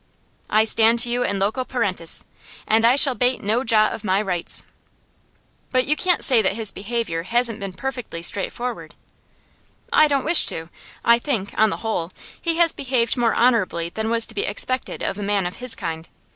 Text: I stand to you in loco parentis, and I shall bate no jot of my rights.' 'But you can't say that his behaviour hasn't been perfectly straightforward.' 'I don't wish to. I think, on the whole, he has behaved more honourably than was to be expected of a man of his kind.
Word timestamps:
I 0.49 0.63
stand 0.63 0.97
to 1.01 1.11
you 1.11 1.21
in 1.21 1.37
loco 1.37 1.63
parentis, 1.63 2.25
and 2.67 2.85
I 2.87 2.95
shall 2.95 3.13
bate 3.13 3.43
no 3.43 3.63
jot 3.63 3.93
of 3.93 4.03
my 4.03 4.19
rights.' 4.19 4.63
'But 5.71 5.85
you 5.85 5.95
can't 5.95 6.23
say 6.23 6.41
that 6.41 6.55
his 6.55 6.71
behaviour 6.71 7.21
hasn't 7.21 7.59
been 7.59 7.73
perfectly 7.73 8.23
straightforward.' 8.23 8.95
'I 9.93 10.07
don't 10.07 10.25
wish 10.25 10.47
to. 10.47 10.69
I 11.05 11.19
think, 11.19 11.53
on 11.55 11.69
the 11.69 11.77
whole, 11.85 12.11
he 12.41 12.55
has 12.55 12.73
behaved 12.73 13.15
more 13.15 13.35
honourably 13.37 13.89
than 13.89 14.09
was 14.09 14.25
to 14.25 14.33
be 14.33 14.41
expected 14.41 15.03
of 15.03 15.19
a 15.19 15.21
man 15.21 15.45
of 15.45 15.57
his 15.57 15.75
kind. 15.75 16.09